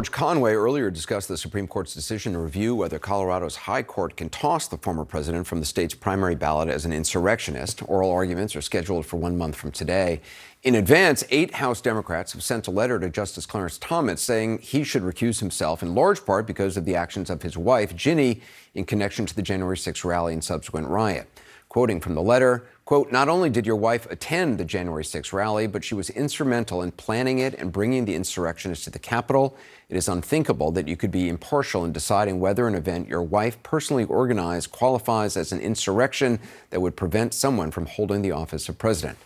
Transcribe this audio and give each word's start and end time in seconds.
George 0.00 0.12
Conway 0.12 0.54
earlier 0.54 0.90
discussed 0.90 1.28
the 1.28 1.36
Supreme 1.36 1.66
Court's 1.66 1.92
decision 1.92 2.32
to 2.32 2.38
review 2.38 2.74
whether 2.74 2.98
Colorado's 2.98 3.54
High 3.54 3.82
Court 3.82 4.16
can 4.16 4.30
toss 4.30 4.66
the 4.66 4.78
former 4.78 5.04
president 5.04 5.46
from 5.46 5.60
the 5.60 5.66
state's 5.66 5.92
primary 5.92 6.34
ballot 6.34 6.70
as 6.70 6.86
an 6.86 6.92
insurrectionist. 6.94 7.82
Oral 7.86 8.10
arguments 8.10 8.56
are 8.56 8.62
scheduled 8.62 9.04
for 9.04 9.18
one 9.18 9.36
month 9.36 9.56
from 9.56 9.72
today. 9.72 10.22
In 10.62 10.76
advance, 10.76 11.22
eight 11.28 11.52
House 11.52 11.82
Democrats 11.82 12.32
have 12.32 12.42
sent 12.42 12.66
a 12.66 12.70
letter 12.70 12.98
to 12.98 13.10
Justice 13.10 13.44
Clarence 13.44 13.76
Thomas 13.76 14.22
saying 14.22 14.60
he 14.60 14.84
should 14.84 15.02
recuse 15.02 15.38
himself, 15.38 15.82
in 15.82 15.94
large 15.94 16.24
part 16.24 16.46
because 16.46 16.78
of 16.78 16.86
the 16.86 16.96
actions 16.96 17.28
of 17.28 17.42
his 17.42 17.58
wife, 17.58 17.94
Ginny, 17.94 18.40
in 18.72 18.86
connection 18.86 19.26
to 19.26 19.36
the 19.36 19.42
January 19.42 19.76
6 19.76 20.02
rally 20.02 20.32
and 20.32 20.42
subsequent 20.42 20.88
riot. 20.88 21.28
Quoting 21.70 22.00
from 22.00 22.16
the 22.16 22.22
letter, 22.22 22.66
quote, 22.84 23.12
not 23.12 23.28
only 23.28 23.48
did 23.48 23.64
your 23.64 23.76
wife 23.76 24.04
attend 24.10 24.58
the 24.58 24.64
January 24.64 25.04
6 25.04 25.32
rally, 25.32 25.68
but 25.68 25.84
she 25.84 25.94
was 25.94 26.10
instrumental 26.10 26.82
in 26.82 26.90
planning 26.90 27.38
it 27.38 27.54
and 27.54 27.70
bringing 27.70 28.06
the 28.06 28.16
insurrectionists 28.16 28.86
to 28.86 28.90
the 28.90 28.98
Capitol. 28.98 29.56
It 29.88 29.96
is 29.96 30.08
unthinkable 30.08 30.72
that 30.72 30.88
you 30.88 30.96
could 30.96 31.12
be 31.12 31.28
impartial 31.28 31.84
in 31.84 31.92
deciding 31.92 32.40
whether 32.40 32.66
an 32.66 32.74
event 32.74 33.06
your 33.06 33.22
wife 33.22 33.62
personally 33.62 34.02
organized 34.02 34.72
qualifies 34.72 35.36
as 35.36 35.52
an 35.52 35.60
insurrection 35.60 36.40
that 36.70 36.80
would 36.80 36.96
prevent 36.96 37.34
someone 37.34 37.70
from 37.70 37.86
holding 37.86 38.22
the 38.22 38.32
office 38.32 38.68
of 38.68 38.76
president. 38.76 39.16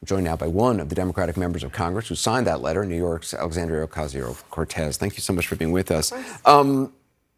I'm 0.00 0.06
joined 0.06 0.24
now 0.24 0.36
by 0.36 0.46
one 0.46 0.78
of 0.78 0.90
the 0.90 0.94
Democratic 0.94 1.36
members 1.36 1.64
of 1.64 1.72
Congress 1.72 2.06
who 2.06 2.14
signed 2.14 2.46
that 2.46 2.62
letter, 2.62 2.84
New 2.86 2.96
York's 2.96 3.34
Alexandria 3.34 3.84
Ocasio 3.88 4.40
Cortez. 4.50 4.98
Thank 4.98 5.16
you 5.16 5.20
so 5.20 5.32
much 5.32 5.48
for 5.48 5.56
being 5.56 5.72
with 5.72 5.90
us. 5.90 6.12
Um, 6.44 6.92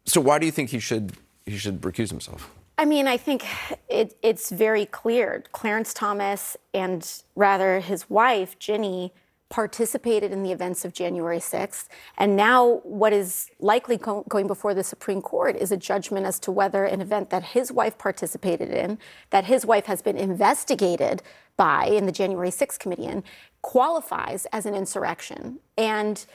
so, 0.05 0.21
why 0.21 0.37
do 0.37 0.45
you 0.45 0.51
think 0.51 0.69
he 0.69 0.77
should 0.77 1.13
he 1.47 1.57
should 1.57 1.81
recuse 1.81 2.09
himself? 2.09 2.47
I 2.81 2.85
mean, 2.85 3.07
I 3.07 3.15
think 3.15 3.45
it, 3.89 4.17
it's 4.23 4.49
very 4.49 4.87
clear. 4.87 5.43
Clarence 5.51 5.93
Thomas 5.93 6.57
and 6.73 7.07
rather 7.35 7.79
his 7.79 8.09
wife, 8.09 8.57
Ginny, 8.57 9.13
participated 9.49 10.31
in 10.31 10.41
the 10.41 10.51
events 10.51 10.83
of 10.83 10.91
January 10.91 11.37
6th. 11.37 11.89
And 12.17 12.35
now, 12.35 12.81
what 12.83 13.13
is 13.13 13.51
likely 13.59 13.99
co- 13.99 14.25
going 14.27 14.47
before 14.47 14.73
the 14.73 14.83
Supreme 14.83 15.21
Court 15.21 15.55
is 15.57 15.71
a 15.71 15.77
judgment 15.77 16.25
as 16.25 16.39
to 16.39 16.51
whether 16.51 16.83
an 16.83 17.01
event 17.01 17.29
that 17.29 17.43
his 17.43 17.71
wife 17.71 17.99
participated 17.99 18.71
in, 18.71 18.97
that 19.29 19.45
his 19.45 19.63
wife 19.63 19.85
has 19.85 20.01
been 20.01 20.17
investigated 20.17 21.21
by 21.57 21.85
in 21.85 22.07
the 22.07 22.11
January 22.11 22.49
6th 22.49 22.79
committee, 22.79 23.05
in, 23.05 23.23
qualifies 23.61 24.47
as 24.51 24.65
an 24.65 24.73
insurrection. 24.73 25.59
And 25.77 26.25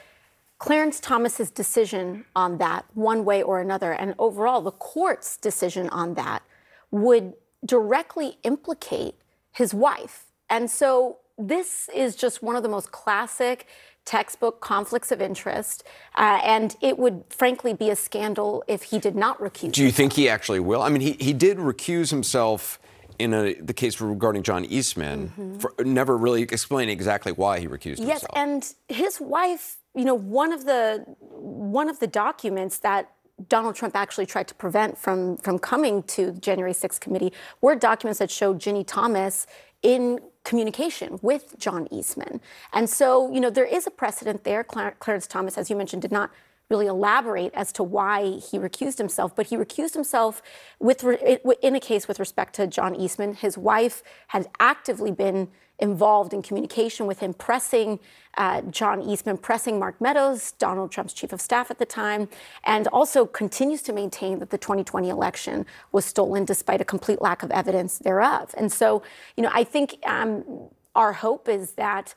Clarence 0.59 1.01
Thomas's 1.01 1.51
decision 1.51 2.25
on 2.35 2.59
that, 2.59 2.87
one 2.95 3.25
way 3.25 3.43
or 3.43 3.61
another, 3.61 3.93
and 3.93 4.15
overall 4.19 4.63
the 4.63 4.71
court's 4.71 5.37
decision 5.37 5.89
on 5.91 6.15
that, 6.15 6.43
would 6.91 7.35
directly 7.65 8.39
implicate 8.43 9.17
his 9.53 9.75
wife. 9.75 10.25
And 10.49 10.71
so 10.71 11.19
this 11.37 11.91
is 11.95 12.17
just 12.17 12.43
one 12.43 12.57
of 12.57 12.63
the 12.63 12.69
most 12.69 12.91
classic 12.93 13.67
textbook 14.07 14.61
conflicts 14.61 15.11
of 15.11 15.21
interest, 15.21 15.83
uh, 16.17 16.41
and 16.43 16.77
it 16.81 16.97
would 16.97 17.25
frankly 17.29 17.75
be 17.75 17.91
a 17.91 17.97
scandal 17.97 18.63
if 18.69 18.85
he 18.85 18.99
did 18.99 19.17
not 19.17 19.39
recuse. 19.39 19.73
Do 19.73 19.83
you 19.83 19.91
think 19.91 20.15
he 20.15 20.29
actually 20.29 20.61
will? 20.61 20.81
I 20.81 20.89
mean, 20.89 21.01
he, 21.03 21.13
he 21.13 21.33
did 21.33 21.59
recuse 21.59 22.11
himself 22.11 22.79
in 23.19 23.35
a, 23.35 23.55
the 23.55 23.75
case 23.75 24.01
regarding 24.01 24.43
John 24.43 24.65
Eastman, 24.65 25.29
mm-hmm. 25.29 25.59
for, 25.59 25.75
never 25.85 26.17
really 26.17 26.43
explaining 26.43 26.93
exactly 26.93 27.33
why 27.33 27.61
he 27.61 27.69
recused 27.69 27.99
yes, 27.99 28.23
himself. 28.23 28.33
Yes, 28.35 28.75
and 28.89 28.97
his 28.97 29.21
wife 29.21 29.79
you 29.97 30.05
know, 30.05 30.15
one 30.15 30.53
of 30.53 30.67
the 30.67 31.05
one 31.19 31.89
of 31.89 31.99
the 31.99 32.07
documents 32.07 32.79
that 32.81 33.11
Donald 33.49 33.75
Trump 33.75 33.97
actually 33.97 34.27
tried 34.27 34.47
to 34.49 34.55
prevent 34.55 34.97
from 34.99 35.39
from 35.39 35.59
coming 35.59 36.03
to 36.05 36.31
the 36.31 36.41
January 36.41 36.75
6th 36.75 37.01
committee 37.01 37.33
were 37.63 37.75
documents 37.75 38.19
that 38.19 38.31
showed 38.31 38.61
Ginny 38.61 38.85
Thomas 38.85 39.47
in 39.83 40.21
communication 40.45 41.19
with 41.23 41.59
John 41.59 41.89
Eastman. 41.91 42.41
And 42.73 42.89
so, 42.89 43.33
you 43.33 43.41
know, 43.41 43.51
there 43.51 43.65
is 43.65 43.87
a 43.87 43.91
precedent 43.91 44.45
there. 44.45 44.63
Clarence 44.63 45.27
Thomas, 45.27 45.59
as 45.59 45.71
you 45.71 45.77
mentioned, 45.77 46.03
did 46.03 46.13
not 46.13 46.31
really 46.71 46.87
elaborate 46.87 47.53
as 47.55 47.73
to 47.73 47.83
why 47.83 48.39
he 48.39 48.59
recused 48.59 48.99
himself, 48.99 49.35
but 49.37 49.47
he 49.47 49.57
recused 49.57 49.95
himself 49.95 50.43
with 50.79 51.05
in 51.05 51.75
a 51.75 51.81
case 51.81 52.09
with 52.09 52.19
respect 52.19 52.55
to 52.57 52.67
John 52.67 52.95
Eastman. 52.95 53.35
His 53.35 53.57
wife 53.57 54.03
had 54.29 54.49
actively 54.59 55.13
been 55.13 55.49
involved 55.79 56.33
in 56.33 56.43
communication 56.43 57.07
with 57.07 57.21
him, 57.21 57.35
pressing 57.35 58.01
uh, 58.39 58.63
John 58.63 59.03
Eastman, 59.03 59.37
pressing 59.37 59.79
Mark 59.79 60.01
Meadows, 60.01 60.53
Donald 60.53 60.91
Trump's 60.91 61.13
chief 61.13 61.33
of 61.33 61.41
staff 61.41 61.71
at 61.71 61.79
the 61.79 61.87
time, 61.87 62.29
and 62.65 62.89
also 62.89 63.27
continues 63.27 63.83
to 63.83 63.93
maintain 63.93 64.39
that 64.39 64.51
the 64.51 64.59
2020 64.59 65.09
election 65.09 65.67
was 65.93 66.05
stolen 66.05 66.45
despite 66.45 66.81
a 66.81 66.85
complete 66.85 67.21
lack 67.21 67.43
of 67.43 67.51
evidence 67.51 67.99
thereof. 67.99 68.55
And 68.57 68.73
so, 68.73 69.03
you 69.37 69.43
know, 69.43 69.51
I 69.53 69.65
think 69.65 69.99
um, 70.07 70.71
our 70.95 71.13
hope 71.13 71.49
is 71.49 71.73
that 71.73 72.15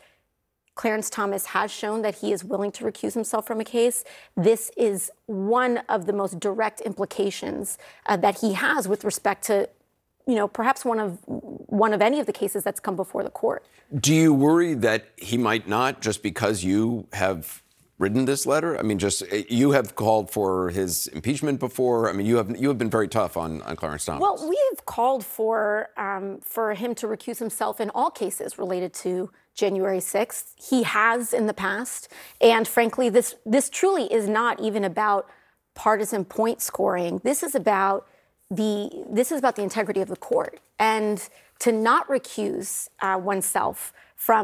Clarence 0.80 1.10
Thomas 1.10 1.48
has 1.48 1.70
shown 1.72 2.04
that 2.04 2.16
he 2.20 2.32
is 2.32 2.42
willing 2.42 2.72
to 2.72 2.86
recuse 2.86 3.14
himself 3.14 3.46
from 3.46 3.60
a 3.60 3.66
case. 3.66 4.06
This 4.38 4.72
is 4.78 5.12
one 5.26 5.80
of 5.90 6.06
the 6.06 6.14
most 6.14 6.40
direct 6.40 6.80
implications 6.80 7.78
uh, 8.06 8.16
that 8.16 8.40
he 8.40 8.54
has 8.54 8.88
with 8.88 9.04
respect 9.04 9.44
to 9.48 9.68
you 10.26 10.36
know, 10.36 10.48
perhaps 10.48 10.86
one 10.86 11.00
of 11.00 11.18
one 11.26 11.92
of 11.92 12.02
any 12.02 12.20
of 12.22 12.28
the 12.28 12.32
cases 12.32 12.64
that's 12.64 12.80
come 12.80 12.96
before 12.96 13.24
the 13.24 13.30
court. 13.32 13.66
Do 14.00 14.14
you 14.14 14.34
worry 14.34 14.74
that 14.76 15.10
he 15.18 15.38
might 15.38 15.68
not 15.68 16.02
just 16.02 16.24
because 16.24 16.64
you 16.64 17.08
have 17.12 17.62
written 18.00 18.26
this 18.26 18.46
letter? 18.46 18.80
I 18.80 18.82
mean, 18.82 18.98
just 18.98 19.24
you 19.52 19.72
have 19.72 19.96
called 19.96 20.32
for 20.32 20.70
his 20.70 21.08
impeachment 21.08 21.60
before. 21.60 22.10
I 22.10 22.14
mean, 22.14 22.26
you 22.26 22.38
have 22.38 22.58
you 22.58 22.70
have 22.70 22.78
been 22.78 22.90
very 22.90 23.08
tough 23.08 23.38
on, 23.38 23.62
on 23.64 23.76
Clarence 23.76 24.06
Thomas. 24.06 24.22
Well, 24.22 24.50
we 24.50 24.60
have 24.72 24.86
called 24.86 25.24
for 25.24 25.90
um, 25.98 26.40
for 26.42 26.74
him 26.74 26.96
to 26.96 27.08
recuse 27.08 27.38
himself 27.38 27.80
in 27.80 27.90
all 27.92 28.10
cases 28.10 28.58
related 28.58 28.94
to 28.96 29.30
January 29.54 30.00
6th. 30.00 30.54
He 30.56 30.84
has 30.84 31.34
in 31.34 31.46
the 31.46 31.54
past, 31.54 32.08
and 32.42 32.68
frankly, 32.68 33.10
this 33.10 33.36
this 33.46 33.70
truly 33.70 34.12
is 34.12 34.28
not 34.28 34.60
even 34.60 34.84
about 34.84 35.30
partisan 35.76 36.26
point 36.26 36.62
scoring. 36.62 37.22
This 37.24 37.44
is 37.44 37.54
about 37.54 38.08
the 38.50 38.90
this 39.10 39.32
is 39.32 39.38
about 39.38 39.56
the 39.56 39.62
integrity 39.62 40.02
of 40.02 40.08
the 40.08 40.16
court 40.16 40.60
and 40.80 41.30
to 41.60 41.72
not 41.72 42.08
recuse 42.08 42.90
uh, 43.02 43.20
oneself 43.22 43.94
from 44.16 44.38